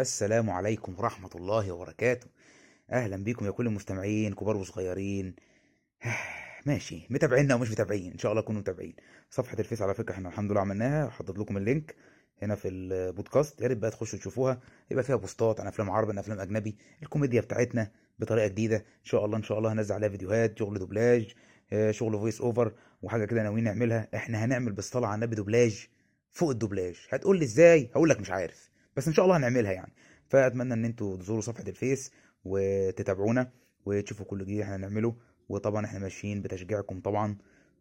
[0.00, 2.26] السلام عليكم ورحمة الله وبركاته.
[2.90, 5.34] أهلا بيكم يا كل المستمعين كبار وصغيرين.
[6.66, 8.96] ماشي متابعينا ومش متابعين إن شاء الله تكونوا متابعين.
[9.30, 11.94] صفحة ال Face على فكرة إحنا الحمد لله عملناها حطيت لكم ال link
[12.42, 13.60] هنا في البودكاست.
[13.60, 17.40] يا ريت بقى تخشوا تشوفوها يبقى فيها بوستات عن أفلام عربي عن أفلام أجنبي الكوميديا
[17.40, 18.76] بتاعتنا بطريقة جديدة.
[18.76, 21.34] إن شاء الله إن شاء الله هنزل عليها فيديوهات شغل دوبلاج
[21.72, 22.72] آه، شغل voice over
[23.02, 24.08] وحاجة كده ناويين نعملها.
[24.14, 25.86] إحنا هنعمل بالصلاه على النبي دوبلاج
[26.32, 26.96] فوق الدوبلاج.
[27.10, 28.69] هتقول لي إزاي؟ هقول لك مش عارف.
[28.96, 29.92] بس إن شاء الله هنعملها يعني.
[30.28, 32.12] فأتمنى إن أنتوا تزوروا صفحة ال Face
[32.44, 33.50] وتتابعونا
[33.86, 35.16] وتشوفوا كل جديد إحنا هنعمله.
[35.48, 37.36] وطبعا إحنا ماشيين بتشجيعكم طبعا.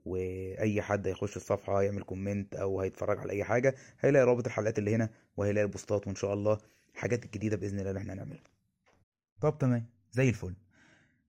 [0.05, 4.95] وأي حد هيخش الصفحة يعمل comment أو هيتفرج على أي حاجة هيلاقي رابط الحلقات اللي
[4.95, 6.57] هنا وهيلاقي البوستات وإن شاء الله
[6.93, 8.43] الحاجات الجديده بإذن الله اللي إحنا هنعملها.
[9.41, 10.55] طب تمام زي الفل.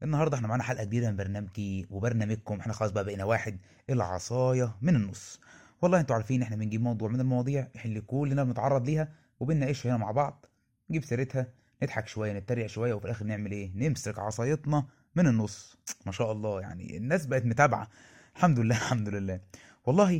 [0.02, 2.60] النهارده إحنا معانا حلقة جديدة من برنامجي وبرنامجكم.
[2.60, 3.58] إحنا خلاص بقى بقينا واحد
[3.90, 5.40] العصاية من النص.
[5.82, 9.12] والله أنتوا عارفين إحنا بنجيب موضوع من المواضيع اللي كلنا بنتعرض ليها.
[9.40, 10.46] وبنناقشها هنا مع بعض
[10.90, 11.46] نجيب سيرتها
[11.82, 15.76] نضحك شوية نتريق شوية وفي الآخر نعمل إيه؟ نمسك عصايتنا من النص.
[16.06, 17.88] ما شاء الله يعني الناس بقت متابعة.
[18.36, 19.40] الحمد لله الحمد لله.
[19.86, 20.10] والله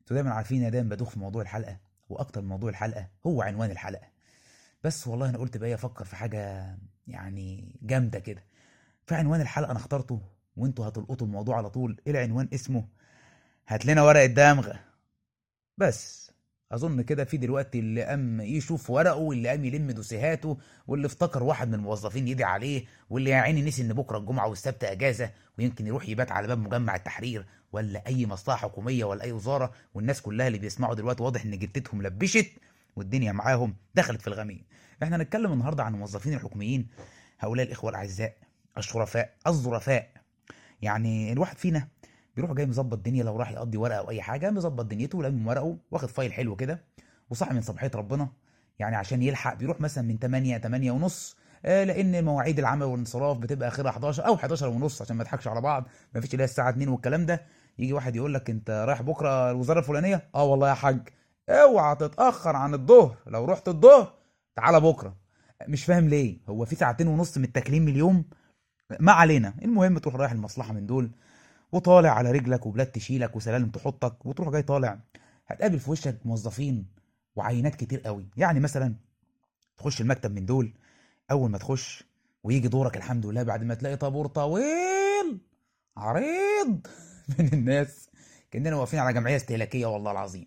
[0.00, 4.06] أنتوا دايما عارفين أنا دايما بدوخ في موضوع الحلقة وأكتر موضوع الحلقة هو عنوان الحلقة.
[4.84, 6.74] بس والله أنا قلت بقى أفكر في حاجة
[7.06, 8.44] يعني جامدة كده.
[9.06, 10.20] في عنوان الحلقة أنا اخترته
[10.56, 12.00] وأنتوا هتلقطوا الموضوع على طول.
[12.06, 12.88] العنوان اسمه؟
[13.68, 14.80] هات لنا ورقة دمغة.
[15.78, 16.23] بس.
[16.72, 21.68] أظن كده في دلوقتي اللي قام يشوف ورقه واللي قام يلم دوسيهاته واللي افتكر واحد
[21.68, 26.08] من الموظفين يدعي عليه واللي يا عيني نسي إن بكرة الجمعة والسبت أجازة ويمكن يروح
[26.08, 30.58] يبات على باب مجمع التحرير ولا أي مصلحة حكومية ولا أي وزارة والناس كلها اللي
[30.58, 32.50] بيسمعوا دلوقتي واضح إن جتتهم لبشت
[32.96, 34.64] والدنيا معاهم دخلت في الغميم
[35.02, 36.88] إحنا هنتكلم النهارده عن الموظفين الحكوميين
[37.40, 38.36] هؤلاء الإخوة الأعزاء
[38.78, 40.10] الشرفاء الظرفاء.
[40.82, 41.88] يعني الواحد فينا
[42.36, 45.76] بيروح جاي مظبط الدنيا لو راح يقضي ورقة أو أي حاجة مظبط دنيته ولامم ورقه
[45.90, 46.84] واخد فايل حلو كده
[47.30, 48.28] وصاحي من صباحية ربنا.
[48.78, 53.68] يعني عشان يلحق بيروح مثلا من 8 8 ونص آه، لأن مواعيد العمل والانصراف بتبقى
[53.68, 55.84] آخرها 11 أو 11 ونص عشان ما نضحكش على بعض.
[56.14, 57.42] ما فيش هي الساعة 2 والكلام ده.
[57.78, 61.08] يجي واحد يقول لك أنت رايح بكرة الوزارة الفلانية؟ آه والله يا حاج.
[61.48, 63.16] اوعى تتأخر عن الظهر.
[63.26, 64.12] لو رحت الظهر
[64.56, 65.16] تعالى بكرة.
[65.68, 66.38] مش فاهم ليه.
[66.48, 68.24] هو في ساعتين ونص من التكليم من اليوم؟
[69.00, 69.54] ما علينا.
[69.62, 71.10] المهم تروح رايح المصلحة من دول.
[71.74, 74.98] وطالع على رجلك وبلاد تشيلك وسلالم تحطك وتروح جاي طالع.
[75.46, 76.86] هتقابل في وشك موظفين
[77.36, 78.26] وعينات كتير قوي.
[78.36, 78.94] يعني مثلا
[79.76, 80.72] تخش المكتب من دول
[81.30, 82.04] أول ما تخش
[82.42, 85.38] ويجي دورك الحمد لله بعد ما تلاقي طابور طويل
[85.96, 86.86] عريض
[87.38, 88.08] من الناس.
[88.50, 90.46] كأننا واقفين على جمعية استهلاكية والله العظيم.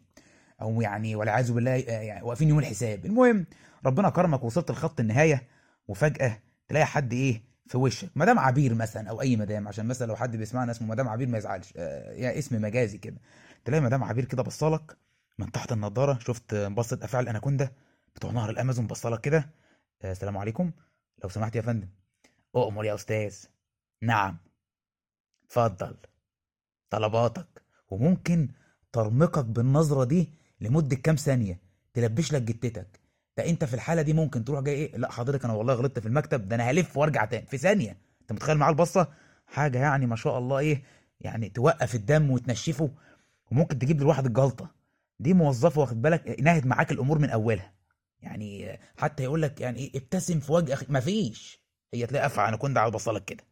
[0.61, 3.05] أو يعني والعياذ بالله آه، يعني واقفين يوم الحساب.
[3.05, 3.45] المهم
[3.85, 5.47] ربنا كرمك وصلت لخط النهاية
[5.87, 8.09] وفجأة تلاقي حد إيه في وشك.
[8.15, 11.37] مدام عبير مثلا أو أي مدام عشان مثلا لو حد بيسمعنا اسمه مدام عبير ما
[11.37, 11.73] يزعلش.
[11.77, 13.17] آه، يا اسم مجازي كده.
[13.65, 14.97] تلاقي مدام عبير كده بصلك
[15.39, 16.19] من تحت النضارة.
[16.19, 17.71] شفت بصة أفعال الاناكوندا
[18.15, 19.49] بتوع نهر الأمازون بصلك كده.
[20.01, 20.71] آه، السلام عليكم.
[21.23, 21.87] لو سمحت يا فندم.
[22.55, 23.35] أؤمر يا أستاذ.
[24.01, 24.37] نعم.
[25.45, 25.97] اتفضل.
[26.89, 27.61] طلباتك.
[27.89, 28.49] وممكن
[28.93, 31.59] ترمقك بالنظرة دي لمدة كام ثانية.
[31.93, 32.99] تلبش لك جتتك.
[33.37, 36.07] ده انت في الحاله دي ممكن تروح جاي إيه؟ لا حضرتك أنا والله غلطت في
[36.07, 37.45] المكتب ده أنا هلف وارجع تاني.
[37.45, 39.07] في ثانية انت متخيل معاه البصه؟
[39.47, 40.83] حاجة يعني ما شاء الله إيه
[41.21, 42.91] يعني توقف الدم وتنشفه
[43.51, 44.71] وممكن تجيب للواحد الجلطه.
[45.19, 47.73] دي موظفه واخد بالك؟ نهت معاك الأمور من اولها.
[48.21, 50.85] يعني حتى يقول لك يعني إيه ابتسم في وجه أخي.
[50.89, 51.61] مفيش
[51.93, 53.43] هي تلاقي افعى أنا كنت على بصلك كده.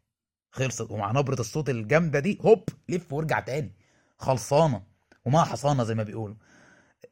[0.52, 0.92] خلصت.
[0.92, 3.72] ومع نبرة الصوت الجامدة دي هوب لف وارجع تاني.
[4.18, 4.82] خلصانة.
[5.26, 6.36] وما حصانة زي ما بيقولوا.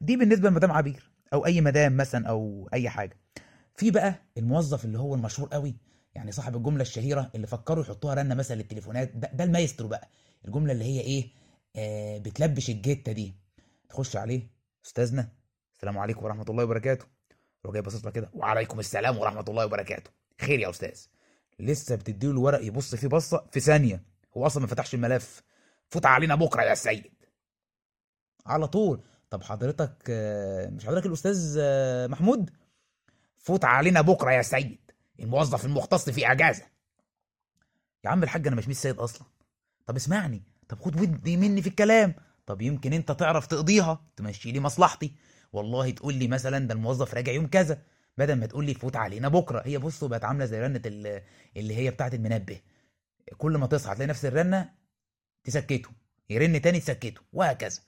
[0.01, 1.12] دي بالنسبة لمدام عبير.
[1.33, 3.17] أو أي مدام مثلا أو أي حاجة.
[3.75, 5.75] في بقى الموظف اللي هو المشهور قوي
[6.15, 10.09] يعني صاحب الجملة الشهيرة اللي فكروا يحطوها رنة مثلا للتليفونات ده, ده المايسترو بقى.
[10.45, 11.29] الجملة اللي هي إيه؟
[11.75, 13.33] آه بتلبش الجته دي.
[13.89, 14.47] تخش عليه
[14.85, 15.29] أستاذنا
[15.75, 17.05] السلام عليكم ورحمة الله وبركاته.
[17.63, 18.29] يروح جاي باصص كده.
[18.33, 20.11] وعليكم السلام ورحمة الله وبركاته.
[20.41, 21.05] خير يا أستاذ.
[21.59, 24.03] لسه بتديله الورق يبص فيه بصة في ثانية.
[24.37, 25.43] هو أصلا ما فتحش الملف.
[25.89, 27.13] فوت علينا بكرة يا سيد.
[28.45, 29.03] على طول.
[29.33, 30.09] طب حضرتك
[30.71, 31.59] مش حضرتك الأستاذ
[32.09, 32.49] محمود؟
[33.37, 36.63] فوت علينا بكرة يا سيد الموظف المختص في أجازة.
[38.05, 39.27] يا عم الحاج أنا مش مش سيد أصلا.
[39.85, 42.15] طب اسمعني طب خد ودي مني في الكلام.
[42.45, 45.15] طب يمكن أنت تعرف تقضيها تمشي لي مصلحتي.
[45.53, 47.81] والله تقول لي مثلا ده الموظف راجع يوم كذا.
[48.17, 49.61] بدل ما تقول لي فوت علينا بكرة.
[49.65, 51.21] هي بصوا بقت عاملة زي رنة ال-
[51.57, 52.61] اللي هي بتاعة المنبه.
[53.37, 54.73] كل ما تصحى تلاقي نفس الرنة
[55.43, 55.89] تسكته
[56.29, 57.81] يرن تاني تسكته وهكذا.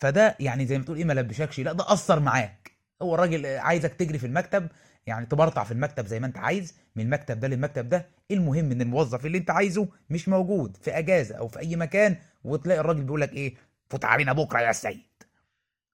[0.00, 1.60] فده يعني زي ما تقول إيه ما لبشكش.
[1.60, 2.72] لا ده أثر معاك.
[3.02, 4.68] هو الراجل عايزك تجري في المكتب
[5.06, 8.06] يعني تبرطع في المكتب زي ما أنت عايز من المكتب ده للمكتب ده.
[8.30, 12.80] المهم إن الموظف اللي أنت عايزه مش موجود في أجازة أو في أي مكان وتلاقي
[12.80, 13.54] الراجل بيقول لك إيه
[13.90, 15.02] فوت علينا بكرة يا سيد.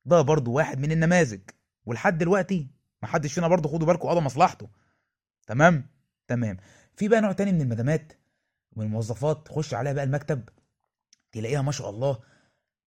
[0.04, 1.40] ده برضو واحد من النماذج.
[1.86, 2.68] ولحد دلوقتي
[3.02, 4.68] ما حدش فينا برضه خدوا بالكم قضى مصلحته.
[5.46, 5.86] تمام؟
[6.28, 6.56] تمام.
[6.96, 8.12] في بقى نوع تاني من المدامات
[8.72, 10.48] ومن الموظفات تخش عليها بقى المكتب
[11.32, 12.18] تلاقيها ما شاء الله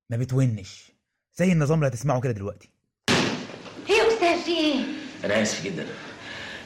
[0.10, 0.92] ما بتونش.
[1.38, 2.70] زي النظام اللي هتسمعه كده دلوقتي
[3.90, 4.84] إيه يا أستاذ في إيه؟
[5.24, 5.88] أنا آسف جدا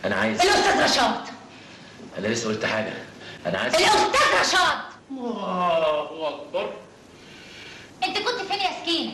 [0.06, 1.22] أنا عايز الأستاذ رشاد
[2.18, 2.94] أنا لسه قلت حاجة
[3.46, 4.78] أنا عايز الأستاذ رشاد
[5.12, 6.74] الله أكبر
[8.04, 9.14] أنت كنت فين يا سكينة؟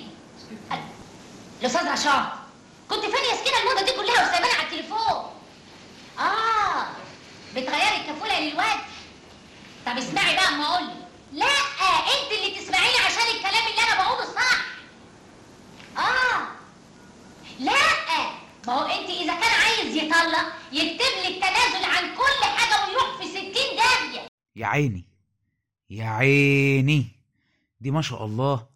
[1.62, 2.26] الأستاذ رشاد
[2.90, 5.32] كنت فين يا سكينة المده دي كلها وسايباني على التليفون؟
[6.20, 6.88] آه
[7.56, 8.78] بتغيري الكفولة للواد
[9.86, 10.88] طب اسمعي بقى أما أقول.
[11.34, 14.58] لا أنت اللي تسمعيني عشان الكلام اللي أنا بقوله صح
[15.98, 16.48] آه.
[17.60, 17.72] لا.
[18.68, 23.28] ما هو أنت إذا كان عايز يطلق يكتب لي التنازل عن كل حاجة ويروح في
[23.28, 24.28] 60 داهية.
[24.56, 25.06] يا عيني
[25.90, 27.08] يا عيني.
[27.82, 28.68] دي ما شاء الله.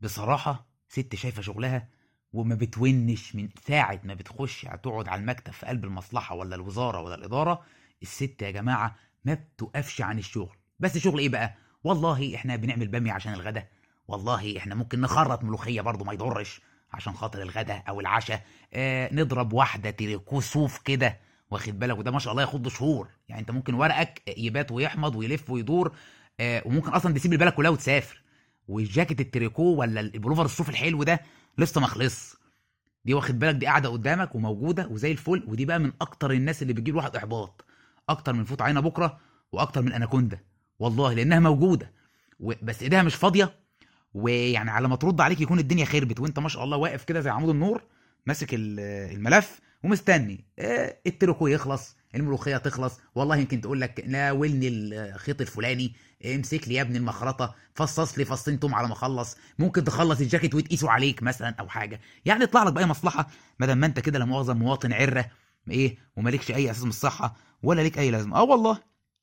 [0.00, 1.88] بصراحة ست شايفة شغلها
[2.32, 7.14] وما بتونش من ساعة ما بتخش تقعد على المكتب في قلب المصلحة ولا الوزارة ولا
[7.14, 7.64] الإدارة.
[8.02, 10.56] الست يا جماعة ما بتقفش عن الشغل.
[10.80, 13.68] بس شغل إيه بقى؟ والله إحنا بنعمل بامية عشان الغدا.
[14.08, 16.60] والله إحنا ممكن نخرط ملوخية برضو ما يضرش
[16.92, 18.42] عشان خاطر الغدا أو العشاء
[18.74, 21.20] آه نضرب واحدة تريكو صوف كده
[21.50, 23.08] واخد بالك؟ وده ما شاء الله ياخد شهور.
[23.28, 25.96] يعني أنت ممكن ورقك يبات ويحمض ويلف ويدور
[26.40, 28.22] آه وممكن أصلا تسيب البلد كلها وتسافر.
[28.68, 31.20] والجاكيت التريكو ولا البلوفر الصوف الحلو ده
[31.58, 32.36] لسه ما خلص.
[33.04, 35.44] دي واخد بالك؟ دي قاعدة قدامك وموجودة وزي الفل.
[35.46, 37.64] ودي بقى من أكتر الناس اللي بتجيب الواحد إحباط.
[38.08, 39.18] أكتر من فوت علينا بكرة
[39.52, 40.38] وأكتر من أناكوندا.
[40.78, 41.92] والله لأنها موجودة.
[42.40, 43.65] بس ايديها مش فاضية
[44.16, 47.30] ويعني على ما ترد عليك يكون الدنيا خربت وانت ما شاء الله واقف كده زي
[47.30, 47.82] عمود النور
[48.26, 48.80] ماسك ال-
[49.14, 50.44] الملف ومستني.
[50.58, 53.00] آه، التريكو يخلص الملوخية تخلص.
[53.14, 55.92] والله يمكن تقول لك ناولني الخيط الفلاني.
[56.34, 59.36] امسك لي يا ابني المخرطة فصص لي فصين توم على ما اخلص.
[59.58, 62.00] ممكن تخلص الجاكيت وتقيسه عليك مثلا أو حاجة.
[62.24, 63.28] يعني يطلع لك بأي مصلحة
[63.60, 65.30] ما دام ما انت كده لا مؤاخذة مواطن عرة
[65.70, 68.36] إيه ومالكش أي أساس من الصحة ولا ليك أي لازمة.
[68.36, 68.78] آه والله.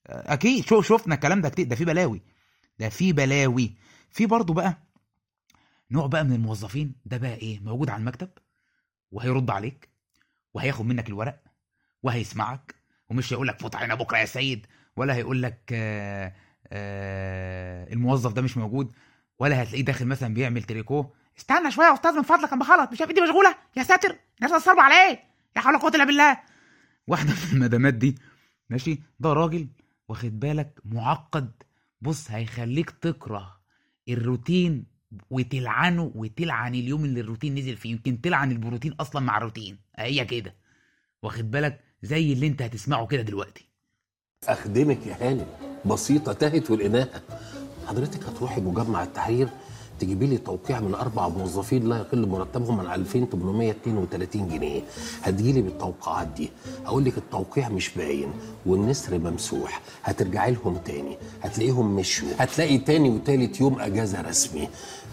[0.07, 0.65] آه، أكيد.
[0.65, 1.65] شو شفنا الكلام ده كتير.
[1.65, 2.21] ده في بلاوي.
[2.79, 3.75] ده في بلاوي.
[4.11, 4.77] في برضه بقى
[5.93, 8.29] نوع بقى من الموظفين ده بقى إيه؟ موجود على المكتب
[9.11, 9.89] وهيرد عليك
[10.53, 11.39] وهياخد منك الورق
[12.03, 12.75] وهيسمعك
[13.09, 16.33] ومش هيقول لك فوت علينا بكرة يا سيد ولا هيقول لك آه
[16.67, 18.91] آه الموظف ده مش موجود
[19.39, 21.05] ولا هتلاقيه داخل مثلا بيعمل تريكو
[21.37, 24.51] استنى شوية يا أستاذ من فضلك أنا بخلط مش شايف ايدي مشغولة يا ساتر الناس
[24.53, 25.19] هتصرف على إيه؟
[25.55, 26.37] يا حول ولا قوة إلا بالله.
[27.07, 28.15] واحدة من المدامات دي
[28.69, 29.67] ماشي ده راجل
[30.07, 31.51] واخد بالك معقد
[32.01, 33.59] بص هيخليك تكره
[34.09, 34.85] الروتين
[35.31, 39.77] وتلعنه وتلعن اليوم اللي الروتين نزل فيه يمكن تلعن البروتين أصلا مع الروتين.
[39.95, 40.55] هي كده.
[41.23, 43.65] واخد بالك؟ زي اللي أنت هتسمعه كده دلوقتي.
[44.47, 45.45] أخدمك يا هانم
[45.85, 47.21] بسيطة تهت والاناءه
[47.87, 49.49] حضرتك هتروحي مجمع التحرير
[49.99, 54.81] تجيبي لي توقيع من أربع موظفين لا يقل مرتبهم عن 2832 جنيه.
[55.23, 56.49] هتجيلي بالتوقيعات دي.
[56.85, 58.33] أقول لك التوقيع مش باين
[58.65, 59.81] والنسر ممسوح.
[60.03, 61.17] هترجعي لهم تاني.
[61.41, 64.69] هتلاقيهم مشوا هتلاقي تاني وتالت يوم أجازة رسمي.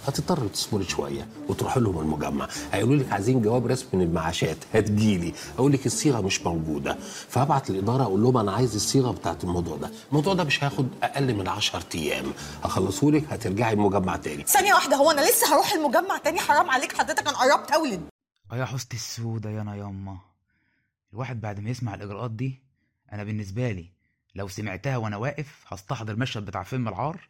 [0.06, 2.48] هتضطر تصبري شوية وتروحي لهم المجمع.
[2.72, 5.32] هيقولوا لك عايزين جواب رسمي من المعاشات هتجيلي.
[5.58, 6.98] أقول لك الصيغة مش موجودة.
[7.28, 9.90] فهبعت الاداره أقول لهم أنا عايز الصيغة بتاعت الموضوع ده.
[10.08, 12.32] الموضوع ده مش هياخد أقل من 10 أيام.
[12.64, 14.44] هخلصه لك هترجعي المجمع تاني.
[14.44, 18.00] ثانية واحدة هو أنا لسه هروح المجمع تاني؟ حرام عليك حضرتك أنا قربت أولد
[18.52, 20.18] آه يا حسن السودة يا أنا ياما.
[21.12, 22.62] الواحد بعد ما يسمع الإجراءات دي
[23.12, 23.86] أنا بالنسبة لي
[24.34, 27.28] لو سمعتها وأنا واقف هستحضر المشهد بتاع فيلم العار.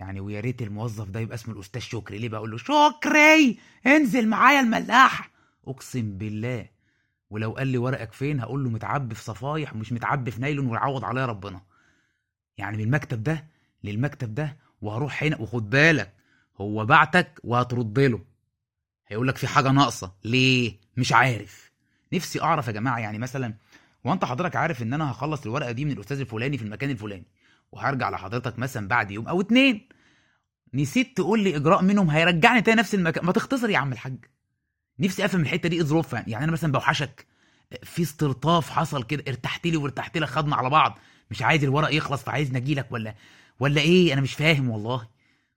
[0.00, 2.18] يعني ويا ريت الموظف ده يبقى اسمه الأستاذ شكري.
[2.18, 3.58] ليه بقول له؟ شكري!
[3.86, 5.30] انزل معايا الملاح
[5.66, 6.66] أقسم بالله.
[7.30, 11.04] ولو قال لي ورقك فين هقول له متعبي في صفايح ومش متعبي في نايلون ويعوض
[11.04, 11.60] عليا ربنا.
[12.58, 13.46] يعني من المكتب ده
[13.84, 16.12] للمكتب ده وهروح هنا وخد بالك
[16.60, 18.20] هو بعتك وهترد له.
[19.08, 20.12] هيقول لك في حاجة ناقصة.
[20.24, 21.70] ليه؟ مش عارف.
[22.12, 23.54] نفسي أعرف يا جماعة يعني مثلا
[24.04, 27.26] وانت حضرتك عارف إن أنا هخلص الورقة دي من الأستاذ الفلاني في المكان الفلاني؟
[27.72, 29.88] وهرجع لحضرتك مثلا بعد يوم أو اتنين.
[30.74, 33.24] نسيت تقول لي إجراء منهم هيرجعني تاني نفس المكان.
[33.26, 34.24] ما تختصر يا عم الحاج.
[34.98, 37.26] نفسي أفهم الحتة دي إيه ظروفها يعني أنا مثلا بوحشك.
[37.82, 40.98] في استلطاف حصل كده ارتحت لي وارتحت لك خدنا على بعض.
[41.30, 43.14] مش عايز الورق يخلص فعايز نجي لك ولا
[43.60, 45.08] ولا إيه؟ أنا مش فاهم والله.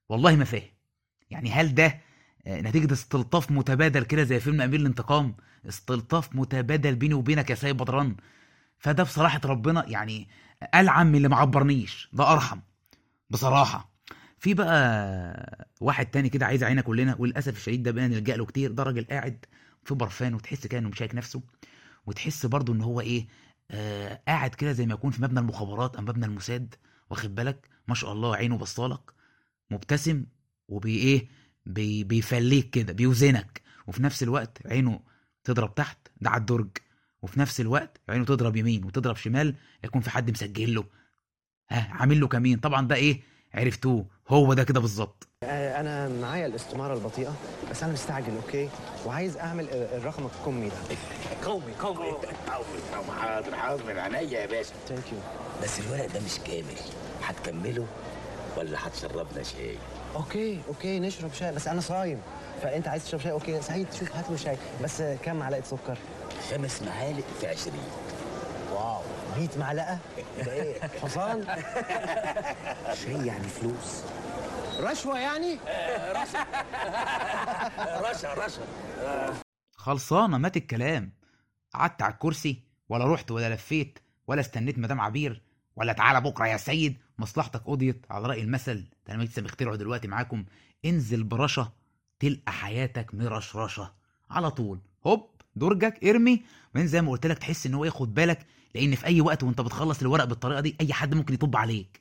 [0.10, 0.70] والله ما فاهم.
[1.32, 2.00] يعني هل ده
[2.48, 5.36] آه، نتيجة استلطاف متبادل كده زي فيلم أمير الانتقام؟
[5.70, 8.16] استلطاف متبادل بيني وبينك يا سيد بدران.
[8.78, 10.28] فده بصراحة ربنا يعني
[10.76, 12.60] ألعن من اللي معبرنيش ده أرحم.
[13.30, 13.94] بصراحة.
[14.40, 18.72] في بقى واحد تاني كده عايز عينا كلنا وللأسف الشديد ده بقينا نلجأ له كتير.
[18.72, 19.46] ده راجل قاعد
[19.84, 21.42] في برفان وتحس كده إنه مش شايك نفسه
[22.06, 23.28] وتحس برضه إن هو إيه
[23.72, 26.76] آه قاعد كده زي ما يكون في مبنى المخابرات أو مبنى الموساد
[27.10, 29.12] واخد بالك؟ ما شاء الله عينه بصالك
[29.72, 30.26] مبتسم
[30.68, 31.28] وبي إيه
[31.66, 35.00] بي بيفليك كده بيوزنك وفي نفس الوقت عينه
[35.44, 36.70] تضرب تحت ده على الدرج.
[37.24, 40.84] وفي نفس الوقت عينه تضرب يمين وتضرب شمال يكون في حد مسجل له.
[41.70, 42.58] ها عامل له كمين.
[42.60, 43.22] طبعا ده إيه؟
[43.54, 44.06] عرفتوه.
[44.30, 45.28] هو ده كده بالظبط.
[45.44, 47.36] آه، أنا معايا الاستمارة البطيئة
[47.72, 48.70] بس أنا مستعجل okay؟
[49.06, 50.76] وعايز أعمل ال- الرقم القومي ده.
[51.46, 52.12] قومي قومي.
[52.12, 53.84] قومي حاضر حاضر.
[53.94, 54.74] من عينيا يا باشا.
[54.88, 55.18] thank you
[55.64, 56.78] بس الورق ده مش كامل.
[57.24, 57.88] هتكمله
[58.58, 59.76] ولا هتشربنا شاي؟
[60.16, 61.56] okay okay نشرب شاي.
[61.56, 62.20] بس أنا صايم.
[62.62, 63.88] فأنت عايز تشرب شاي؟ okay سعيد.
[63.94, 64.58] شوف هات له شاي.
[64.84, 65.98] بس كام معلقة سكر؟
[66.52, 67.90] خمس معالق في عشرين.
[68.72, 69.02] wow.
[69.38, 70.00] 100 معلقة؟
[70.46, 70.82] ده إيه.
[71.02, 71.46] عشان
[73.04, 74.04] شاي يعني فلوس.
[74.80, 75.54] رشوة يعني؟
[78.10, 78.62] رشا رشا.
[79.76, 81.14] خلصانة مات الكلام.
[81.74, 85.42] قعدت على الكرسي ولا رحت ولا لفيت ولا استنيت مدام عبير
[85.76, 86.98] ولا تعالى بكرة يا سيد.
[87.18, 88.86] مصلحتك قضيت على رأي المثل.
[89.08, 90.46] ده أنا لسه مخترعه دلوقتي معاكم.
[90.86, 91.72] انزل برشا
[92.20, 93.94] تلقى حياتك مرشرشة.
[94.30, 94.80] على طول.
[95.08, 95.30] هوب.
[95.56, 96.44] درجك إرمي
[96.76, 98.46] من زي ما قلت لك تحس إن هو ياخد بالك
[98.76, 102.00] لأن في أي وقت وأنت بتخلص الورق بالطريقة دي أي حد ممكن يطب عليك.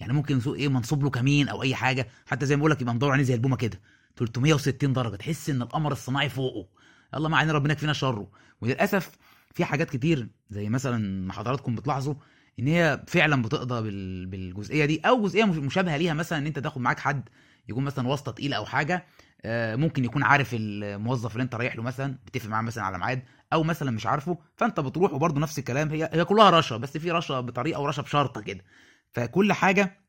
[0.00, 2.94] يعني ممكن إيه منصوب له كمين أو أي حاجة حتى زي ما بقول لك يبقى
[2.94, 3.80] مدور عليه زي البومة كده.
[4.16, 6.66] 360 درجة تحس إن القمر الصناعي فوقه.
[7.14, 8.28] يلا ما علينا ربنا يكفينا شره.
[8.60, 9.10] وللأسف
[9.54, 12.14] في حاجات كتير زي مثلا ما حضراتكم بتلاحظوا
[12.58, 14.26] إن هي فعلا بتقضى بال...
[14.26, 17.28] بالجزئية دي أو جزئية مش- مشابهة ليها مثلا إن أنت تاخد معاك حد
[17.68, 19.04] يكون مثلا واسطة تقيلة أو حاجة.
[19.46, 23.62] ممكن يكون عارف الموظف اللي انت رايح له مثلا بتتفق معاه مثلا على ميعاد أو
[23.62, 27.40] مثلا مش عارفه فأنت بتروح وبرضه نفس الكلام هي هي كلها رشا بس في رشا
[27.40, 28.64] بطريقة ورشا بشرطة كده.
[29.12, 30.00] فكل حاجة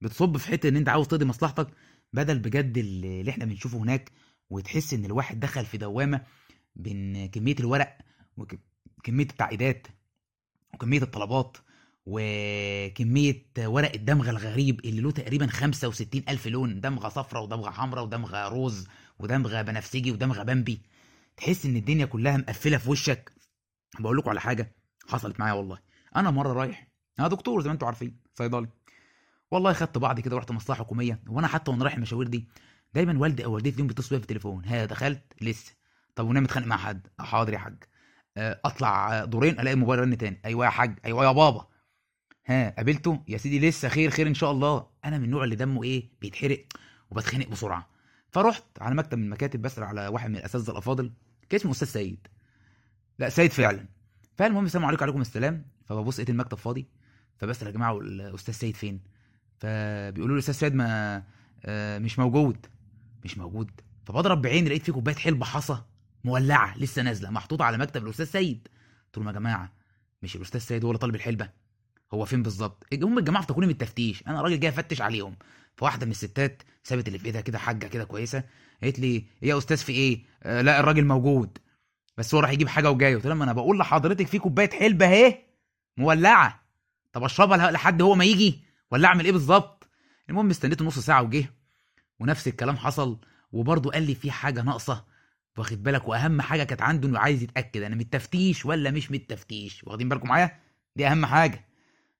[0.00, 1.68] بتصب في حتة إن أنت عاوز تقضي مصلحتك
[2.12, 4.12] بدل بجد اللي إحنا بنشوفه هناك
[4.50, 6.20] وتحس إن الواحد دخل في دوامة
[6.76, 7.98] بين كمية الورق
[8.36, 9.86] وكميه التعقيدات
[10.74, 11.56] وكمية الطلبات.
[12.06, 18.48] وكمية ورق الدمغه الغريب اللي له تقريبا 65 ألف لون دمغه صفرا ودمغه حمراء ودمغه
[18.48, 20.82] روز ودمغه بنفسجي ودمغه بامبي.
[21.36, 23.32] تحس إن الدنيا كلها مقفلة في وشك.
[24.00, 24.76] بقول لكم على حاجة
[25.08, 25.78] حصلت معايا والله.
[26.16, 26.88] أنا مرة رايح
[27.20, 28.68] أنا دكتور زي ما أنتم عارفين صيدلي.
[29.50, 32.48] والله خدت بعض كده ورحت مصلحة حكومية وأنا حتى وأنا رايح المشاوير دي
[32.94, 34.64] دايما والدي أو والدتي اليوم بيتصلوا بيا في التليفون.
[34.64, 35.72] ها دخلت؟ لسه.
[36.14, 37.84] طب ونام متخانق مع حد؟ حاضر يا حاج.
[38.36, 40.40] آه، أطلع دورين ألاقي الموبايل رن تاني.
[40.44, 40.98] أيوه يا حاج.
[41.04, 41.66] أيوه يا بابا.
[42.46, 44.86] ها قابلته؟ يا سيدي لسه خير خير إن شاء الله.
[45.04, 46.66] أنا من النوع اللي دمه إيه؟ بيتحرق
[47.10, 47.88] وبتخنق بسرعة.
[48.30, 51.12] فرحت على مكتب من المكاتب بسال على واحد من الأساتذة الأفاضل
[51.48, 52.26] كان اسمه أستاذ سيد.
[53.18, 53.86] لا سيد فعلا.
[54.38, 55.66] فالمهم السلام عليكم وعليكم السلام.
[55.84, 56.86] فببص لقيت المكتب فاضي.
[57.38, 59.00] فبسال يا جماعة الاستاذ سيد فين؟
[59.58, 61.22] فبيقولوا لي الاستاذ سيد ما
[61.64, 62.66] آه، مش موجود.
[63.24, 63.70] مش موجود.
[64.04, 65.82] فبضرب بعيني لقيت في كوباية حلبة حصى
[66.24, 68.68] مولعة لسه نازلة محطوطة على مكتب الأستاذ سيد.
[69.06, 69.72] قلت لهم يا جماعة
[70.22, 71.65] مش الأستاذ سيد هو اللي طالب الحلبة؟
[72.14, 74.22] هو فين بالظبط؟ هم الجماعة افتكروني من التفتيش.
[74.26, 75.36] أنا راجل جاي أفتش عليهم.
[75.76, 78.42] فواحدة من الستات سابت اللي في إيدها كده حاجة كده كويسة
[78.82, 81.58] قالت لي يا أستاذ في إيه؟ آه لا الراجل موجود.
[82.16, 83.14] بس هو راح يجيب حاجة وجاي.
[83.14, 85.38] قلت لهم أنا بقول لحضرتك في كوباية حلبة أهي
[85.96, 86.62] مولعة.
[87.12, 89.88] طب أشربها لحد هو ما يجي؟ ولا اعمل إيه بالظبط؟
[90.30, 91.54] المهم استنيته نص ساعة وجه
[92.20, 93.18] ونفس الكلام حصل.
[93.52, 95.04] وبرضه قال لي في حاجة ناقصة.
[95.58, 99.18] واخد بالك؟ وأهم حاجة كانت عنده إنه عايز يتأكد أنا من التفتيش ولا مش من
[99.18, 99.84] التفتيش.
[99.84, 100.58] واخدين بالكم معايا؟
[100.96, 101.65] دي أهم حاجة.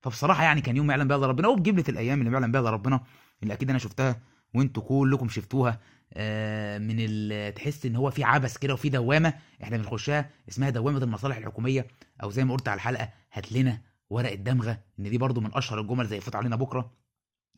[0.06, 3.00] فبصراحة يعني كان يوم يعلم بها إلا ربنا وبجمله الأيام اللي يعلم بها ربنا
[3.42, 4.20] اللي أكيد أنا شفتها
[4.54, 5.80] وأنتوا كلكم شفتوها
[6.14, 11.36] آه، من تحس إن هو في عبث كده وفي دوامة إحنا بنخشها اسمها دوامة المصالح
[11.36, 11.86] الحكومية
[12.22, 15.80] أو زي ما قلت على الحلقة هات لنا ورق الدمغة إن دي برضو من أشهر
[15.80, 16.92] الجمل زي فوت علينا بكرة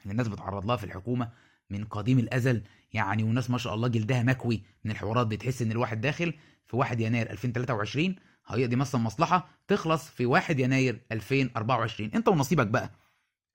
[0.02, 1.30] اللي الناس بتعرض لها في الحكومة
[1.70, 2.62] من قديم الأزل
[2.92, 6.34] يعني والناس ما شاء الله جلدها مكوي من الحوارات بتحس إن الواحد داخل
[6.66, 8.16] في 1 يناير 2023
[8.48, 12.90] هيقضي مثلا مصلحة تخلص في 1 يناير 2024 انت ونصيبك بقى.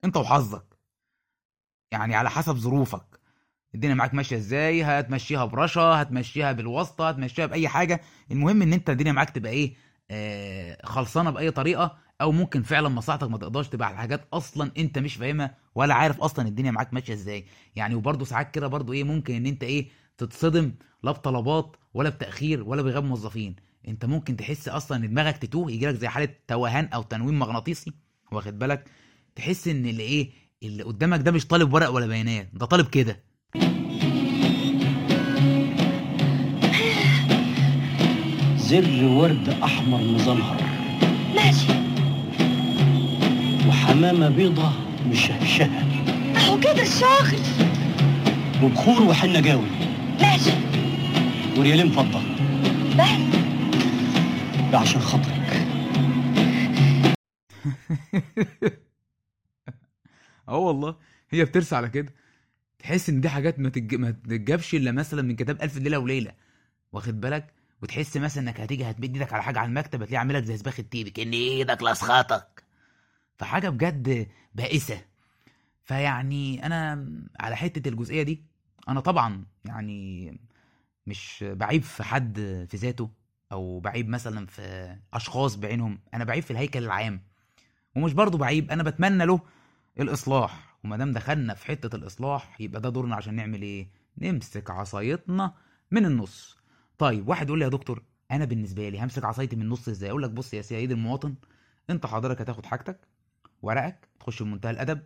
[0.04, 0.78] انت وحظك.
[1.92, 3.20] يعني على حسب ظروفك.
[3.74, 8.00] الدنيا معاك ماشية إزاي هتمشيها برشا هتمشيها بالواسطة هتمشيها بأي حاجة.
[8.30, 9.74] المهم إن أنت الدنيا معاك تبقى إيه؟
[10.10, 14.98] آه خلصانة بأي طريقة أو ممكن فعلا مصلحتك ما تقدرش تبقى على حاجات أصلا أنت
[14.98, 17.46] مش فاهمها ولا عارف أصلا الدنيا معاك ماشية إزاي.
[17.76, 22.62] يعني وبرضه ساعات كده برضه إيه؟ ممكن إن أنت إيه؟ تتصدم لا بطلبات ولا بتأخير
[22.62, 23.56] ولا بغياب موظفين.
[23.88, 27.92] انت ممكن تحس أصلا ان دماغك تتوه يجيلك زي حالة توهان أو تنويم مغناطيسي
[28.32, 28.84] واخد بالك؟
[29.36, 30.30] تحس ان اللي إيه
[30.62, 33.22] اللي قدامك ده مش طالب ورق ولا بيانات ده طالب كده.
[38.56, 40.60] زر ورد أحمر مزمهر.
[41.36, 41.66] ماشي.
[43.68, 44.72] وحمامة بيضة
[45.10, 45.84] مشهشهة.
[46.36, 47.38] اهو كده الشاغل
[48.62, 49.66] وبخور وحنة جاوي.
[50.20, 50.50] ماشي.
[51.58, 52.20] وريالين فضة.
[52.98, 53.43] بس.
[54.74, 55.66] ده عشان خاطرك
[60.48, 60.96] آه والله
[61.30, 62.12] هي بترسى على كده.
[62.78, 63.94] تحس إن دي حاجات ما, تج...
[63.94, 66.32] ما تتجابش إلا مثلا من كتاب ألف ليلة وليلة.
[66.92, 70.56] واخد بالك؟ وتحس مثلا إنك هتيجي هتمد إيدك على حاجة على المكتب هتلاقيه عاملك زي
[70.56, 72.64] سباخ التيبي كأن إيدك لاسخطك
[73.38, 75.04] فحاجة بجد بائسة.
[75.84, 77.08] فيعني أنا
[77.40, 78.44] على حتة الجزئية دي
[78.88, 80.38] أنا طبعا يعني
[81.06, 83.23] مش بعيب في حد في ذاته.
[83.52, 87.20] أو بعيب مثلا في أشخاص بعينهم أنا بعيب في الهيكل العام.
[87.96, 89.40] ومش برضه بعيب أنا بتمنى له
[90.00, 90.76] الإصلاح.
[90.84, 95.54] وما دام دخلنا في حتة الإصلاح يبقى ده دورنا عشان نعمل إيه؟ نمسك عصايتنا
[95.90, 96.58] من النص.
[96.98, 100.22] طيب واحد يقول لي يا دكتور أنا بالنسبة لي همسك عصايتي من النص إزاي؟ أقول
[100.22, 101.34] لك بص يا سيدي المواطن
[101.90, 103.00] أنت حضرتك هتاخد حاجتك
[103.62, 105.00] ورقك تخش بمنتهى الأدب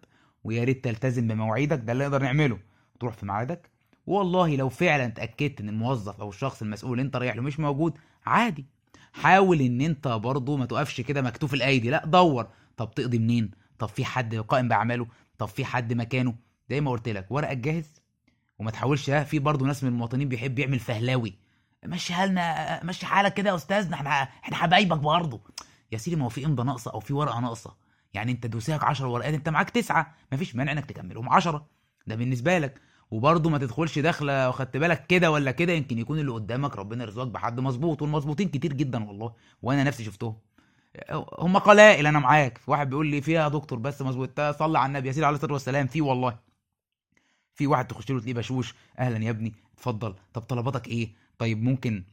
[0.45, 2.59] ويا ريت تلتزم بمواعيدك ده اللي نقدر نعمله.
[3.00, 3.71] تروح في ميعادك
[4.08, 7.98] والله لو فعلا اتاكدت إن الموظف أو الشخص المسؤول اللي أنت رايح له مش موجود
[8.26, 8.66] عادي.
[9.12, 11.90] حاول إن أنت برضه ما تقفش كده مكتوف الأيدي.
[11.90, 12.48] لا دور.
[12.76, 15.06] طب تقضي منين؟ طب في حد قائم بأعماله؟
[15.38, 16.34] طب في حد مكانه؟
[16.70, 18.02] زي ما قلت لك ورقك جاهز.
[18.58, 21.34] وما تحاولش في برضه ناس من المواطنين بيحب يعمل فهلاوي.
[21.84, 23.94] مشي حالنا مشي حالك كده يا أستاذنا.
[23.94, 25.40] إحنا إحنا حبايبك برضه
[25.92, 27.76] يا سيدي ما هو في امضه ناقصة أو في ورقة ناقصة.
[28.14, 30.14] يعني أنت دوسيك 10 ورقات أنت معاك تسعة.
[30.32, 31.66] مفيش مانع إنك تكملهم 10
[32.06, 32.80] ده بالنسبة لك.
[33.10, 37.26] وبرضه ما تدخلش داخله وخدت بالك كده ولا كده يمكن يكون اللي قدامك ربنا يرزقك
[37.28, 40.36] بحد مظبوط والمظبوطين كتير جدا والله وأنا نفسي شفتهم.
[41.38, 42.60] هم قلائل أنا معاك.
[42.66, 45.52] واحد بيقول لي فيها يا دكتور بس مظبوط صلي على النبي يا سيدي عليه الصلاة
[45.52, 45.86] والسلام.
[45.86, 46.38] في والله.
[47.54, 48.74] في واحد تخش له تلاقيه بشوش.
[48.98, 49.54] أهلا يا ابني.
[49.74, 50.14] اتفضل.
[50.34, 52.04] طب طلباتك إيه؟ طيب ممكن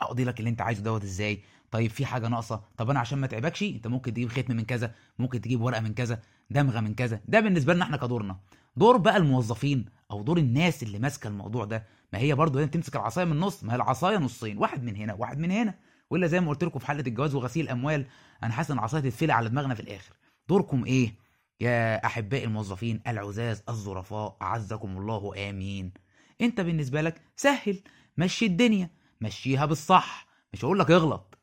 [0.00, 3.26] أقضي لك اللي أنت عايزه دوت إزاي؟ طيب في حاجة ناقصة؟ طب أنا عشان ما
[3.26, 7.20] تعبكش أنت ممكن تجيب ختم من كذا ممكن تجيب ورقة من كذا دمغة من كذا.
[7.28, 8.36] ده بالنسبة لنا إحنا كدورنا.
[8.76, 9.84] دور بقى الموظفين.
[10.10, 11.86] أو دور الناس اللي ماسكة الموضوع ده.
[12.12, 13.64] ما هي برضه لازم تمسك العصاية من النص.
[13.64, 15.74] ما هي العصاية نصين واحد من هنا واحد من هنا.
[16.10, 18.06] وإلا زي ما قلت لكم في حلقة الجواز وغسيل الأموال
[18.42, 20.12] أنا حاسس إن العصاية تتفلع على دماغنا في الآخر.
[20.48, 21.14] دوركم إيه؟
[21.60, 25.92] يا أحبائي الموظفين العزاز الظرفاء أعزكم الله آمين.
[26.40, 27.82] أنت بالنسبة لك سهل.
[28.16, 28.90] مشي الدنيا.
[29.20, 30.26] مشيها بالصح.
[30.52, 31.38] مش هقول لك اغلط.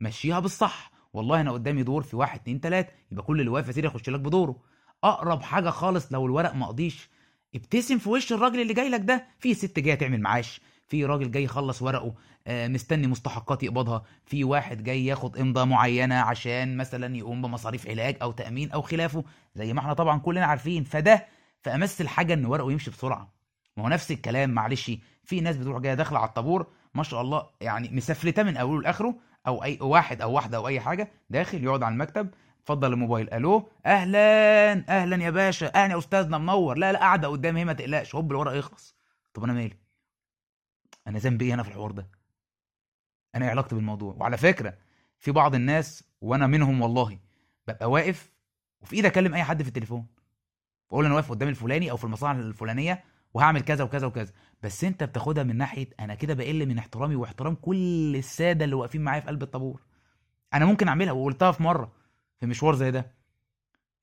[0.00, 0.92] مشيها بالصح.
[1.12, 2.92] والله أنا قدامي دور في واحد اتنين تلاتة.
[3.12, 4.62] يبقى كل اللي واقف يا سيدي يخش لك بدوره.
[5.04, 7.08] أقرب حاجة خالص لو الورق ما قضيش.
[7.54, 10.60] ابتسم في وش الراجل اللي جاي لك ده؟ في ست جاية تعمل معاش.
[10.88, 12.14] في راجل جاي يخلص ورقه
[12.46, 14.02] آه، مستني مستحقات يقبضها.
[14.26, 19.24] في واحد جاي ياخد امضة معينة عشان مثلا يقوم بمصاريف علاج أو تأمين أو خلافه
[19.54, 20.84] زي ما إحنا طبعا كلنا عارفين.
[20.84, 21.26] فده
[21.62, 23.32] في امس الحاجة إن ورقه يمشي بسرعة.
[23.76, 24.90] ما هو نفس الكلام معلش.
[25.24, 29.14] في ناس بتروح جاية داخلة على الطابور ما شاء الله يعني مسفلته من أوله لآخره
[29.46, 32.30] أو أي واحد أو واحدة أو أي حاجة داخل يقعد على المكتب
[32.64, 33.34] اتفضل الموبايل.
[33.34, 35.74] ألو؟ أهلا أهلا يا باشا.
[35.74, 36.78] أهلا يا أستاذنا منور.
[36.78, 38.14] لا لا قاعدة قدامي هي ما تقلقش.
[38.14, 38.96] هوب الورق يخلص.
[39.34, 39.76] طب أنا مالي؟
[41.06, 42.10] أنا ذنبي إيه أنا في الحوار ده؟
[43.34, 44.74] أنا إيه علاقتي بالموضوع؟ وعلى فكرة
[45.18, 47.18] في بعض الناس وأنا منهم والله
[47.68, 48.32] ببقى واقف
[48.80, 50.06] وفي إيدي أكلم أي حد في التليفون.
[50.90, 54.32] بقول أنا واقف قدام الفلاني أو في المصانع الفلانية وهعمل كذا وكذا وكذا.
[54.62, 59.00] بس أنت بتاخدها من ناحية أنا كده بقل من احترامي واحترام كل السادة اللي واقفين
[59.00, 59.82] معايا في قلب الطابور.
[60.54, 62.03] أنا ممكن أعملها وقلتها في مرة.
[62.40, 63.14] في مشوار زي ده.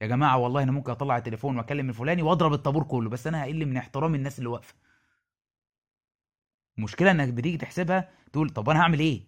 [0.02, 3.66] يا جماعة والله أنا ممكن أطلع التليفون وأكلم الفلاني وأضرب الطابور كله بس أنا هقل
[3.66, 4.74] من احترام الناس اللي واقفة.
[6.78, 9.22] المشكلة إنك بتيجي تحسبها تقول طب أنا هعمل إيه؟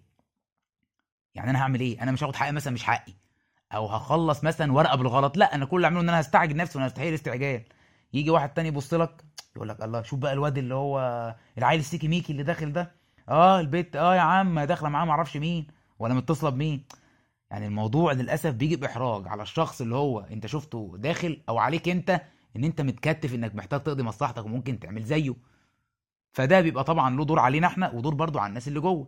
[1.35, 3.13] يعني أنا هعمل إيه؟ أنا مش هاخد حقي مثلا مش حقي.
[3.73, 5.37] أو هخلص مثلا ورقة بالغلط.
[5.37, 7.63] لا أنا كل اللي اعمله إن أنا هستعجل نفسي وأنا استحيل استعجال.
[8.13, 9.23] يجي واحد تاني يبص لك
[9.55, 10.99] يقول لك الله شوف بقى الواد اللي هو
[11.57, 12.91] العيل السيكي ميكي اللي داخل ده.
[13.29, 15.67] آه البيت آه يا عم داخلة معاه معرفش مين.
[15.99, 16.85] ولا متصلة بمين؟
[17.53, 22.21] يعني الموضوع للأسف بيجي بإحراج على الشخص اللي هو أنت شفته داخل أو عليك أنت
[22.55, 25.35] إن أنت متكتف إنك محتاج تقضي مصلحتك وممكن تعمل زيه.
[26.31, 29.07] فده بيبقى طبعا له دور علينا إحنا ودور برضو على الناس اللي جوه.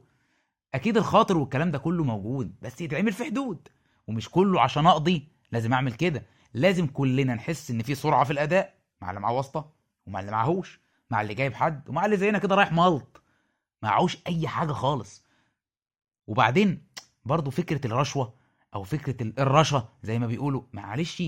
[0.73, 3.67] أكيد الخاطر والكلام ده كله موجود بس يتعمل في حدود.
[4.08, 6.23] ومش كله عشان أقضي لازم أعمل كده.
[6.53, 9.71] لازم كلنا نحس إن في سرعة في الأداء مع اللي معاه واسطة
[10.05, 10.79] ومع اللي معهوش
[11.10, 13.21] مع اللي جايب حد ومع اللي زينا كده رايح ملط.
[13.84, 15.23] معهوش أي حاجة خالص.
[16.27, 16.86] وبعدين
[17.26, 18.34] برضو فكرة الرشوة
[18.76, 20.62] أو فكرة ال- الرشا زي ما بيقولوا.
[20.74, 21.24] معلش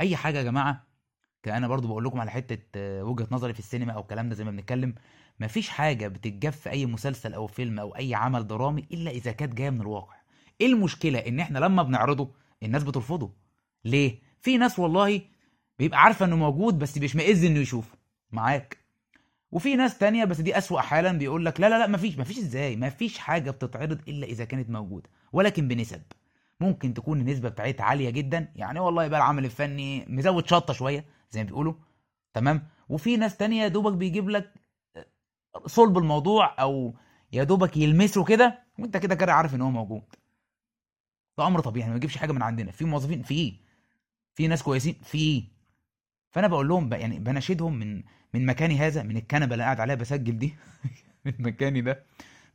[0.00, 0.88] أي حاجة يا جماعة
[1.46, 4.44] أنا برضو بقول لكم على حتة آه، وجهة نظري في السينما أو الكلام ده زي
[4.44, 4.94] ما بنتكلم.
[5.40, 9.54] مفيش حاجة بتتجاب في أي مسلسل أو فيلم أو أي عمل درامي إلا إذا كانت
[9.54, 10.14] جاية من الواقع.
[10.60, 12.30] إيه المشكلة؟ إن إحنا لما بنعرضه
[12.62, 13.32] الناس بترفضه.
[13.84, 15.22] ليه؟ في ناس والله
[15.78, 17.96] بيبقى عارفة إنه موجود بس بيشمئز إنه يشوفه.
[18.32, 18.77] معاك؟
[19.52, 22.76] وفي ناس تانية بس دي أسوأ حالا بيقول لك لا لا لا مفيش مفيش إزاي؟
[22.76, 26.02] مفيش حاجة بتتعرض إلا إذا كانت موجودة ولكن بنسب.
[26.60, 31.40] ممكن تكون النسبة بتاعتها عالية جدا يعني والله بقى العمل الفني مزود شطة شوية زي
[31.42, 31.74] ما بيقولوا.
[32.34, 34.52] تمام؟ وفي ناس تانية دوبك بيجيب لك
[35.66, 36.94] صلب الموضوع أو
[37.32, 40.02] يا دوبك يلمسه كده وأنت كده كده عارف إن هو موجود.
[41.38, 42.70] ده أمر طبيعي ما بيجيبش حاجة من عندنا.
[42.72, 43.54] في موظفين في
[44.34, 45.44] في ناس كويسين في.
[46.30, 48.02] فأنا بقول لهم يعني بناشدهم من
[48.34, 50.54] من مكاني هذا من الكنبة اللي قاعد عليها بسجل دي
[51.24, 52.04] من مكاني ده.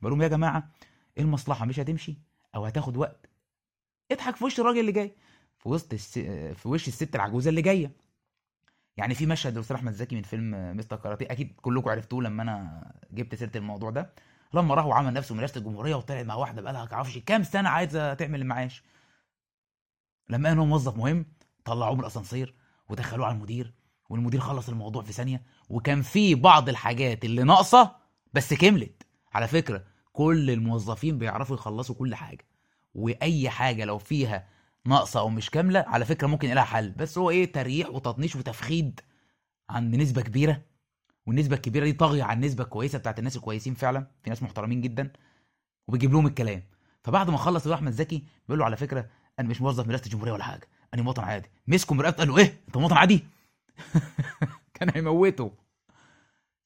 [0.01, 0.69] بقول لهم يا جماعة
[1.17, 2.17] إيه المصلحة؟ مش هتمشي؟
[2.55, 3.29] أو هتاخد وقت؟
[4.11, 5.15] اضحك في وش الراجل اللي جاي.
[5.59, 6.19] في وسط الس...
[6.53, 7.91] في وش الست العجوزة اللي جاية.
[8.97, 12.91] يعني في مشهد للاستاذ أحمد زكي من فيلم مستر كاراتيه أكيد كلكم عرفتوه لما أنا
[13.11, 14.13] جبت سيرة الموضوع ده.
[14.53, 18.13] لما راح وعمل نفسه من رئاسة الجمهورية وطلع مع واحدة بقالها معرفش كام سنة عايزة
[18.13, 18.83] تعمل المعاش؟
[20.29, 21.25] لما إنه موظف مهم
[21.65, 22.55] طلعوه من الأسانسير.
[22.93, 23.73] ودخلوه على المدير
[24.09, 27.95] والمدير خلص الموضوع في ثانية وكان في بعض الحاجات اللي ناقصة
[28.33, 29.03] بس كملت.
[29.33, 32.45] على فكرة كل الموظفين بيعرفوا يخلصوا كل حاجة
[32.95, 34.47] وأي حاجة لو فيها
[34.85, 36.91] ناقصة أو مش كاملة على فكرة ممكن لها حل.
[36.91, 38.99] بس هو إيه؟ تريح وتطنيش وتفخيد
[39.69, 40.61] عند نسبة كبيرة
[41.25, 44.07] والنسبة الكبيرة دي طاغية على النسبة الكويسة بتاعت الناس الكويسين فعلا.
[44.23, 45.11] في ناس محترمين جدا
[45.87, 46.63] وبيجيب لهم الكلام.
[47.03, 50.31] فبعد ما خلص احمد زكي بيقول له على فكرة أنا مش موظف من رئاسة الجمهورية
[50.33, 50.67] ولا حاجة.
[50.93, 53.25] أنا مواطن عادي؟ مسكوا قال له إيه؟ أنت مواطن عادي؟
[54.73, 55.51] كان هيموته.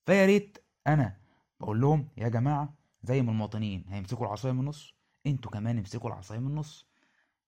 [0.06, 1.18] فيا ريت أنا
[1.60, 4.94] بقول لهم يا جماعة زي ما المواطنين هيمسكوا العصاية من النص
[5.28, 6.88] أنتوا كمان امسكوا العصاية من النص.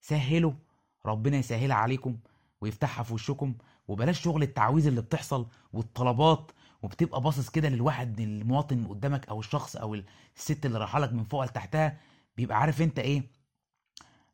[0.02, 0.54] سهلوا
[1.06, 2.18] ربنا يسهلها عليكم
[2.62, 3.54] ويفتحها في وشكم
[3.88, 9.96] وبلاش شغل التعويذ اللي بتحصل والطلبات وبتبقى باصص كده للواحد المواطن قدامك أو الشخص أو
[10.38, 11.98] الست اللي رايحة لك من فوق لتحتها
[12.38, 13.24] بيبقى عارف أنت إيه؟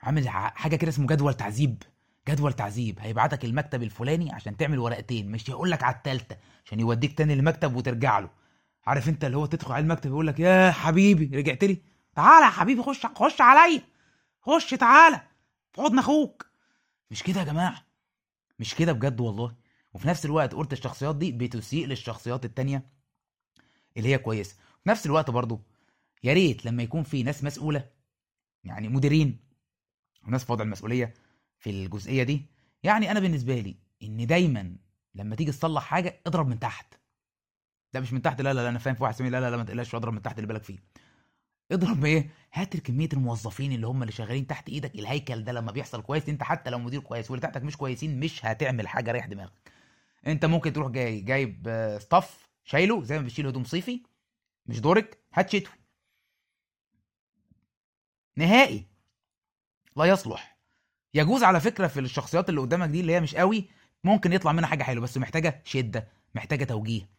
[0.01, 1.83] عامل حاجة كده اسمه جدول تعذيب.
[2.29, 7.17] جدول تعذيب هيبعتك المكتب الفلاني عشان تعمل ورقتين مش هيقول لك على التالتة عشان يوديك
[7.17, 8.29] تاني المكتب وترجع له.
[8.85, 11.81] عارف انت اللي هو تدخل على المكتب يقول لك يا حبيبي رجعت لي.
[12.15, 13.81] تعالى يا حبيبي خش خش عليا.
[14.41, 15.21] خش تعالى.
[15.73, 16.45] في حضن أخوك.
[17.11, 17.85] مش كده يا جماعة؟
[18.59, 19.55] مش كده بجد والله.
[19.93, 22.89] وفي نفس الوقت قلت الشخصيات دي بتسيء للشخصيات التانية
[23.97, 24.55] اللي هي كويسة.
[24.83, 25.61] في نفس الوقت برضو
[26.23, 27.89] يا ريت لما يكون في ناس مسؤولة
[28.63, 29.39] يعني مديرين
[30.27, 31.13] وناس في وضع المسؤولية
[31.65, 32.45] في الجزئية دي
[32.83, 34.75] يعني أنا بالنسبة لي إن دايما
[35.15, 36.93] لما تيجي تصلح حاجة اضرب من تحت.
[37.93, 39.57] لا مش من تحت لا لا, لا أنا فاهم في واحد سمي لا لا لا
[39.57, 40.77] ما تقلقش اضرب من تحت اللي بالك فيه.
[41.71, 46.01] اضرب إيه هات كمية الموظفين اللي هم اللي شغالين تحت إيدك الهيكل ده لما بيحصل
[46.01, 49.71] كويس أنت حتى لو مدير كويس واللي تحتك مش كويسين مش هتعمل حاجة ريح دماغك.
[50.27, 54.03] أنت ممكن تروح جاي جايب آه، ستاف شايله زي ما بتشيل هدوم صيفي
[54.65, 55.73] مش دورك هات شتوي.
[58.37, 58.85] نهائي.
[59.97, 60.54] لا يصلح.
[61.15, 63.69] يجوز على فكرة في الشخصيات اللي قدامك دي اللي هي مش قوي
[64.03, 67.09] ممكن يطلع منها حاجة حلوة بس محتاجة شدة محتاجة توجيه.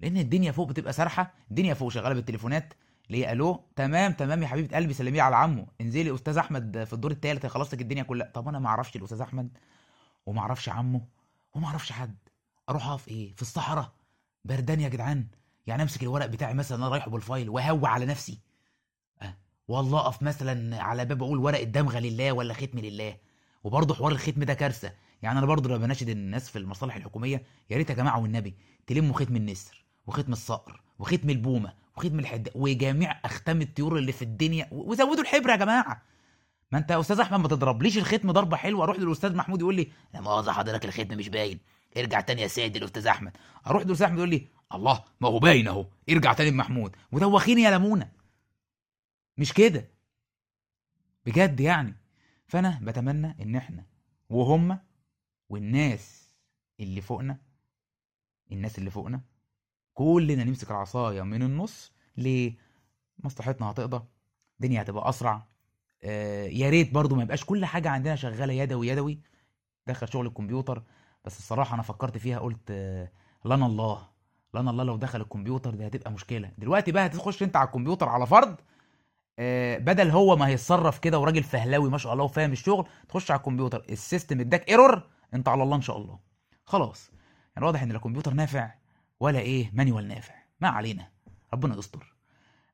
[0.00, 2.74] لأن الدنيا فوق بتبقى سارحه الدنيا فوق شغالة بالتليفونات
[3.06, 5.66] اللي هي ألو تمام تمام يا حبيبة قلبي سلميه على عمه.
[5.80, 8.30] انزلي أستاذ أحمد في الدور الثالث لك الدنيا كلها.
[8.34, 9.58] طب أنا ما أعرفش الاستاذ أحمد
[10.26, 11.00] وما أعرفش عمه
[11.54, 12.16] وما أعرفش حد.
[12.68, 13.92] أروح أقف إيه؟ في الصحراء.
[14.44, 15.26] بردان يا جدعان.
[15.66, 18.38] يعني أمسك الورق بتاعي مثلا أنا رايحه بالفايل واهوى على نفسي.
[19.22, 19.34] أه.
[19.68, 23.16] والله أقف مثلا على باب أقول ورق الدمغة لله ولا ختم لله.
[23.64, 24.92] وبرضه حوار الختم ده كارثة.
[25.22, 28.54] يعني أنا برضه لما بناشد الناس في المصالح الحكومية يا ريت يا جماعة والنبي
[28.86, 34.68] تلموا ختم النسر وختم الصقر وختم البومة وختم الحدة وجميع أختام الطيور اللي في الدنيا
[34.72, 36.02] وزودوا الحبر يا جماعة.
[36.72, 38.84] ما أنت يا أستاذ أحمد ما تضربليش الختم ضربة حلوة.
[38.84, 41.58] أروح للأستاذ محمود يقول لي لا مؤاخذة حضرتك الختم مش باين.
[41.96, 43.36] ارجع تاني يا سيدي الأستاذ أحمد.
[43.66, 45.86] أروح للأستاذ أحمد يقول لي الله ما هو باين أهو.
[46.10, 48.10] ارجع تاني لمحمود ودوخيني يا لمونه
[49.38, 49.88] مش كده؟
[51.26, 51.94] بجد يعني.
[52.48, 53.84] فأنا بتمنى إن إحنا
[54.30, 54.78] وهم
[55.48, 56.34] والناس
[56.80, 57.38] اللي فوقنا
[58.52, 59.20] الناس اللي فوقنا
[59.94, 62.56] كلنا نمسك العصاية من النص ليه
[63.24, 64.04] مصلحتنا هتقضى
[64.60, 65.46] الدنيا هتبقى أسرع
[66.02, 69.20] آه يا ريت برضو ما يبقاش كل حاجة عندنا شغالة يدوي يدوي.
[69.86, 70.82] دخل شغل الكمبيوتر
[71.24, 73.10] بس الصراحة أنا فكرت فيها قلت آه
[73.44, 74.08] لنا الله
[74.54, 76.52] لنا الله لو دخل الكمبيوتر دي هتبقى مشكلة.
[76.58, 78.56] دلوقتي بقى هتخش أنت على الكمبيوتر على فرض
[79.78, 83.84] بدل هو ما هيتصرف كده وراجل فهلاوي ما شاء الله وفاهم الشغل تخش على الكمبيوتر
[83.90, 85.02] ال system اداك error
[85.34, 86.18] انت على الله إن شاء الله.
[86.64, 87.10] خلاص.
[87.56, 88.74] يعني واضح إن لا كمبيوتر نافع
[89.20, 90.34] ولا إيه manual نافع.
[90.60, 91.08] ما علينا.
[91.54, 92.14] ربنا يستر.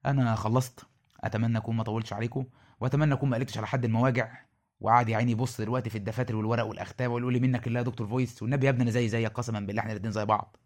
[0.07, 0.87] أنا خلصت.
[1.21, 2.45] أتمنى أكون ما طولتش عليكم
[2.81, 4.33] وأتمنى أكون ما قلبتش على حد المواجع.
[4.81, 8.07] وقعد يا عيني يبص دلوقتي في الدفاتر والورق والأختام ويقول لي منك الله يا دكتور
[8.07, 10.57] فويس والنبي يا ابني أنا زي زيك قسما بالله إحنا الاثنين زي بعض.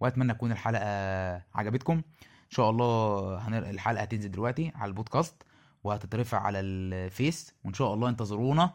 [0.00, 0.86] وأتمنى تكون الحلقة
[1.54, 2.02] عجبتكم.
[2.50, 3.58] إن شاء الله.
[3.70, 5.42] الحلقة هتنزل دلوقتي على البودكاست
[5.84, 8.74] وهتترفع على الفيس وإن شاء الله انتظرونا.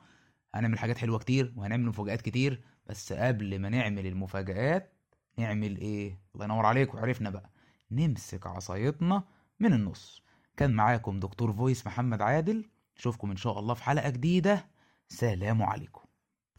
[0.53, 4.93] هنعمل حاجات حلوة كتير وهنعمل مفاجآت كتير بس قبل ما نعمل المفاجآت
[5.37, 7.49] نعمل إيه؟ الله ينور عليكم عرفنا بقى
[7.91, 9.23] نمسك عصايتنا
[9.59, 10.23] من النص.
[10.57, 12.69] كان معاكم دكتور فويس محمد عادل.
[12.97, 14.65] اشوفكم إن شاء الله في حلقة جديدة.
[15.07, 16.04] سلام عليكم.